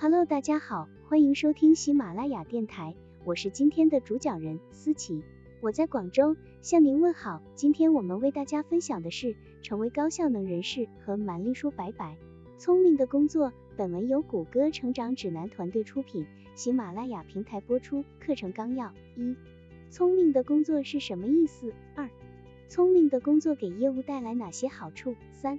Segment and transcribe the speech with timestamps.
[0.00, 5.24] Hello，大家好，欢迎收听喜马拉雅电台，我是今天的主讲人思琪，
[5.60, 7.42] 我在广州向您问好。
[7.56, 12.16] 今天我们为大家分享的是成为高效能人士和蛮力说拜拜。
[12.58, 16.24] 聪明的工作，本文由谷歌成长指南团队出品，
[16.54, 18.04] 喜马拉雅平台播出。
[18.20, 19.34] 课程纲要：一、
[19.90, 21.74] 聪明的工作是什么意思？
[21.96, 22.08] 二、
[22.68, 25.16] 聪明的工作给业务带来哪些好处？
[25.32, 25.58] 三、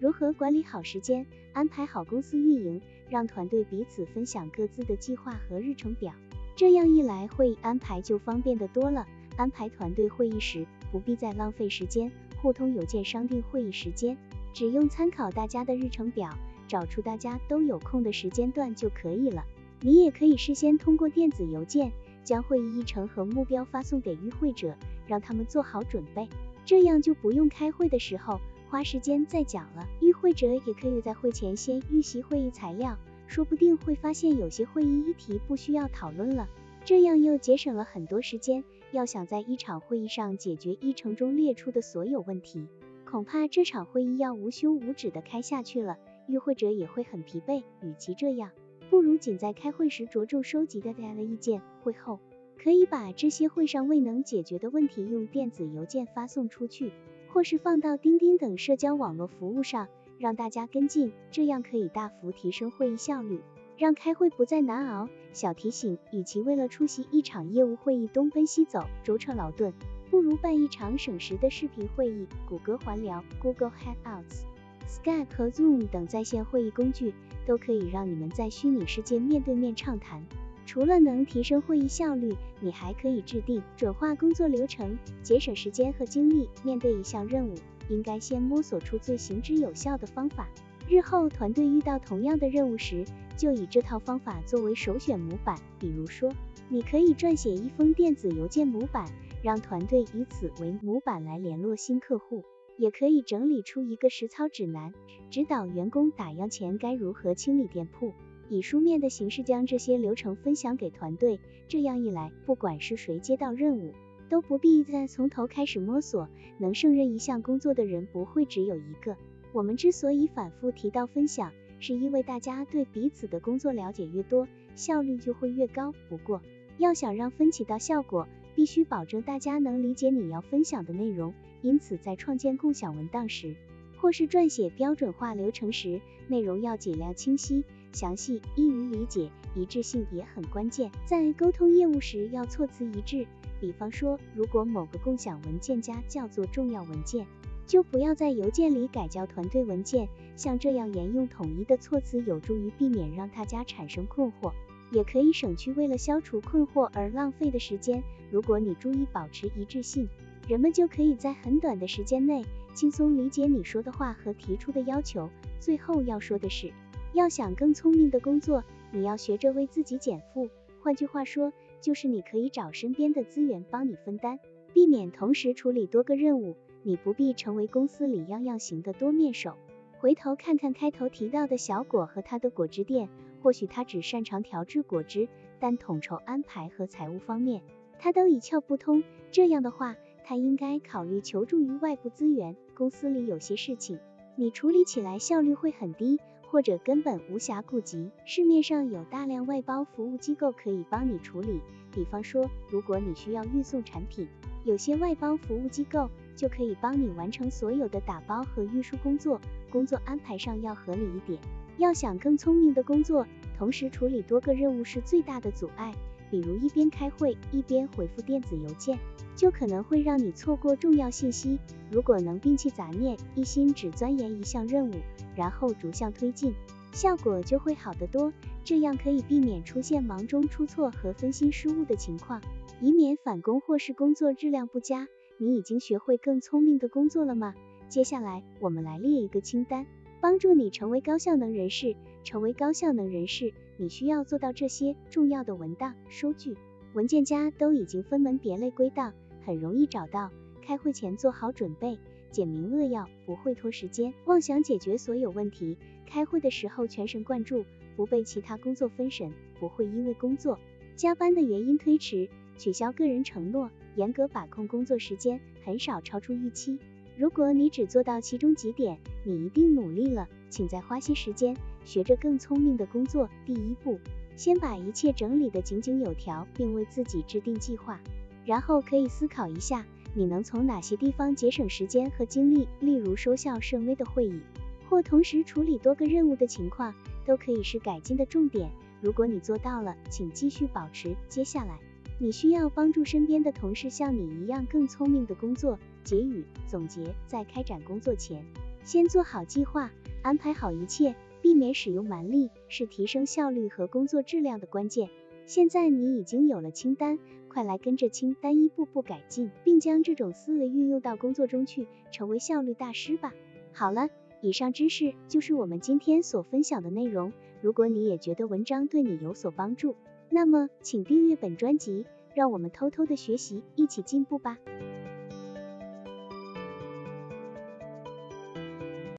[0.00, 6.12] 如何管理好时间，安排好公司运营，让团队彼此分享各自的计划和日程表。
[6.56, 9.06] 这样一来，会议安排就方便的多了。
[9.36, 14.16] 安排团队会议时，不必再浪费时间互通邮件商定会议时间，
[14.52, 16.30] 只用参考大家的日程表，
[16.68, 19.44] 找出大家都有空的时间段就可以了。
[19.80, 26.28] 你也可以事先通过电子邮件，将会议议程和目标发送给与会者，让他们做好准备，
[26.64, 28.40] 这样就不用开会的时候。
[28.70, 29.86] 花时间再讲了，
[30.24, 32.96] 会者也可以在会前先预习会议材料，
[33.26, 36.48] 说不定会发现有些会议议题不需要讨论了，
[36.82, 38.64] 这样又节省了很多时间。
[38.90, 42.66] 要想在一场会议上解决议程中列出的所有问题，
[43.04, 47.62] 恐怕这场会议要无休无止的开下去了，与会者也会很疲惫。
[47.82, 48.50] 与其这样，
[48.88, 52.18] 不如仅在开会时着重收集大家的意见，会后
[52.56, 56.92] 可以把这些会上未能解决的问题用电子邮件发送出去。
[57.28, 63.40] 或是放到钉钉等社交网络服务上，让大家跟进，这样可以大幅提升会议效率，
[63.76, 65.08] 让开会不再难熬。
[65.32, 69.72] 小提醒：与其为了出席一场业务会议东奔西走、舟车劳顿，
[70.10, 72.26] 不如办一场省时的视频会议。
[72.48, 74.44] 谷歌环聊、Google Hangouts、
[74.88, 77.12] Skype 和 Zoom 等在线会议工具，
[77.46, 80.24] 都可以让你们在虚拟世界面对面畅谈。
[80.66, 86.48] 除了能提升会议效率，你还可以制定准化工作流程，节省时间和精力。
[86.62, 87.54] 面对一项任务，
[87.88, 90.48] 应该先摸索出最行之有效的方法。
[90.88, 93.04] 日后团队遇到同样的任务时，
[93.36, 95.58] 就以这套方法作为首选模板。
[95.78, 96.30] 比如说，
[96.68, 99.06] 你可以撰写一封电子邮件模板，
[99.42, 102.42] 让团队以此为模板来联络新客户；
[102.76, 104.92] 也可以整理出一个实操指南，
[105.30, 108.12] 指导员工打烊前该如何清理店铺。
[108.50, 113.94] 以书面的形式将这些流程分享给团队，这样一来，不管是谁接到任务，
[114.28, 116.28] 都不必再从头开始摸索。
[116.58, 119.16] 能胜任一项工作的人不会只有一个。
[119.52, 125.92] 我们之所以反复提到分享，是因为大家对彼此的工作了解越多，效率就会越高。
[126.08, 126.40] 不过，
[126.78, 131.34] 要想让分起到效果，必须保证大家能理解你要分享的内容。
[131.62, 133.54] 因此，在创建共享文档时，
[133.98, 137.64] 或是撰写标准化流程时，内容要尽量清晰。
[137.92, 140.90] 详细易于理解，一致性也很关键。
[141.04, 143.26] 在沟通业务时要措辞一致，
[143.60, 147.26] 比方说，如果某个共享文件夹叫做重要文件，
[147.66, 150.08] 就不要在邮件里改叫团队文件。
[150.36, 154.52] 像这样沿用统一的措辞，有助于避免让大家产生困惑，
[154.90, 158.02] 也可以省去为了消除困惑而浪费的时间。
[158.30, 160.08] 如果你注意保持一致性，
[160.48, 162.44] 人们就可以在很短的时间内
[162.74, 165.30] 轻松理解你说的话和提出的要求。
[165.60, 166.72] 最后要说的是。
[167.12, 170.50] 要想更聪明的工作，你要学着为自己减负。
[170.82, 171.52] 换句话说，
[171.84, 174.38] 就是你可以找身边的资源帮你分担，
[174.72, 176.56] 避免同时处理多个任务。
[176.82, 179.58] 你不必成为公司里样样行的多面手。
[179.98, 183.10] 回头看看开头提到的小果和他的果汁店，
[183.42, 185.28] 或许他只擅长调制果汁，
[185.60, 187.60] 但统筹安排和财务方面，
[187.98, 189.04] 他都一窍不通。
[189.30, 189.94] 这样的话，
[190.24, 192.56] 他应该考虑求助于外部资源。
[192.74, 193.98] 公司里有些事情，
[194.36, 196.18] 你处理起来效率会很低。
[196.54, 201.60] 或者根本无暇顾及，市面上有大量外包服务机构可以帮你处理。
[201.90, 204.28] 比方说，如果你需要运送产品，
[204.64, 209.40] 有些外包服务机构就可以帮你完成所有的打包和运输工作。
[209.68, 211.40] 工作安排上要合理一点。
[211.78, 213.26] 要想更聪明的工作，
[213.58, 215.92] 同时处理多个任务是最大的阻碍。
[216.30, 218.96] 比如一边开会一边回复电子邮件，
[219.36, 221.58] 就可能会让你错过重要信息。
[221.90, 224.94] 如果能摒弃杂念，一心只钻研一项任务，
[225.36, 226.54] 然后逐项推进，
[226.92, 228.32] 效果就会好得多。
[228.64, 232.40] 这样可以避免出现忙中出错和分心失误的情况，
[232.80, 235.06] 以免返工或是工作质量不佳。
[235.36, 237.54] 你已经学会更聪明的工作了吗？
[237.88, 239.86] 接下来我们来列一个清单，
[240.20, 241.96] 帮助你成为高效能人士。
[242.24, 243.52] 成为高效能人士。
[243.76, 246.56] 你需要做到这些重要的文档、收据、
[246.94, 249.12] 文件夹都已经分门别类归档，
[249.44, 250.30] 很容易找到。
[250.62, 251.98] 开会前做好准备，
[252.30, 254.14] 简明扼要，不会拖时间。
[254.24, 255.76] 妄想解决所有问题，
[256.06, 257.64] 开会的时候全神贯注，
[257.96, 260.58] 不被其他工作分神，不会因为工作
[260.96, 266.78] 加班的原因推迟，取消个人承诺，严格把控工作时间，很少超出预期。
[267.16, 271.56] 如果你只做到其中几点，你一定努力了，请再花些时间。
[271.84, 273.28] 学着更聪明的工作。
[273.44, 274.00] 第一步，
[274.36, 278.00] 先把一切整理的井井有条，并为自己制定计划，
[278.44, 284.40] 然后可以思考一下，你能从哪些地方节省时间和精力，例如收效甚微的会议，
[284.88, 286.94] 或同时处理多个任务的情况，
[287.24, 288.70] 都可以是改进的重点。
[289.00, 291.14] 如果你做到了，请继续保持。
[291.28, 291.78] 接下来，
[292.18, 295.78] 你需要帮助身边的同事像你一样更聪明的工作。
[296.04, 298.44] 结语总结：在开展工作前，
[298.84, 299.90] 先做好计划，
[300.22, 305.08] 安排好一切，避免使用蛮力，是提升效率和工作质量的关键。
[305.46, 307.18] 现在你已经有了清单，
[307.48, 313.34] 快来跟着清单一步步改进，并将这种思维运用到工作中去，成为效率大师吧。
[313.72, 314.08] 好了，
[314.40, 317.32] 以上知识就是我们今天所分享的内容。
[317.60, 319.96] 如果你也觉得文章对你有所帮助，
[320.30, 324.58] 那么请订阅本专辑，让我们偷偷的学习，一起进步吧。